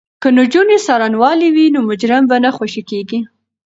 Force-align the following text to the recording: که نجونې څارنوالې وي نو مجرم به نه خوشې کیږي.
که 0.21 0.29
نجونې 0.37 0.77
څارنوالې 0.85 1.49
وي 1.55 1.65
نو 1.75 1.79
مجرم 1.89 2.23
به 2.29 2.37
نه 2.43 2.49
خوشې 2.57 2.81
کیږي. 2.89 3.19